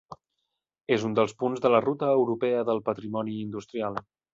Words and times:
És 0.95 1.05
un 1.09 1.13
dels 1.19 1.37
punts 1.43 1.63
de 1.67 1.73
la 1.75 1.83
Ruta 1.87 2.11
Europea 2.17 2.67
del 2.73 2.85
Patrimoni 2.91 3.41
Industrial. 3.49 4.07